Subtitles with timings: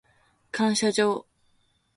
[0.49, 1.23] 感謝状